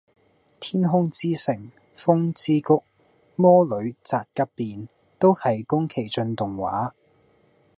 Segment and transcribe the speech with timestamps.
[0.59, 2.83] 天空之城，風之谷，
[3.35, 4.87] 魔女宅急便，
[5.19, 6.93] 都係宮崎駿動畫